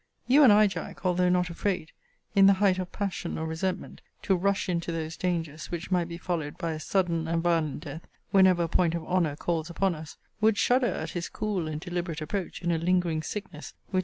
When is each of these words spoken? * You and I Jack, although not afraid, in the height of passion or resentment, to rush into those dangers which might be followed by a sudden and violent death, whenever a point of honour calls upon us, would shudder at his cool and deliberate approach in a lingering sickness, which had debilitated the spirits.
* 0.17 0.27
You 0.35 0.43
and 0.43 0.51
I 0.51 0.65
Jack, 0.65 1.05
although 1.05 1.29
not 1.29 1.51
afraid, 1.51 1.91
in 2.33 2.47
the 2.47 2.53
height 2.55 2.79
of 2.79 2.91
passion 2.91 3.37
or 3.37 3.45
resentment, 3.45 4.01
to 4.23 4.35
rush 4.35 4.67
into 4.67 4.91
those 4.91 5.15
dangers 5.15 5.69
which 5.69 5.91
might 5.91 6.07
be 6.09 6.17
followed 6.17 6.57
by 6.57 6.71
a 6.71 6.79
sudden 6.79 7.27
and 7.27 7.43
violent 7.43 7.81
death, 7.81 8.07
whenever 8.31 8.63
a 8.63 8.67
point 8.67 8.95
of 8.95 9.03
honour 9.05 9.35
calls 9.35 9.69
upon 9.69 9.93
us, 9.93 10.17
would 10.41 10.57
shudder 10.57 10.87
at 10.87 11.11
his 11.11 11.29
cool 11.29 11.67
and 11.67 11.81
deliberate 11.81 12.19
approach 12.19 12.63
in 12.63 12.71
a 12.71 12.79
lingering 12.79 13.21
sickness, 13.21 13.45
which 13.45 13.51
had 13.51 13.51
debilitated 13.51 13.75
the 13.75 13.89
spirits. 13.91 13.97